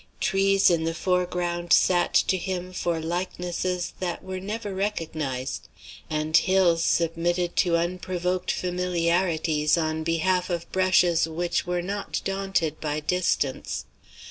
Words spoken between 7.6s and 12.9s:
unprovoked familiarities, on behalf of brushes which were not daunted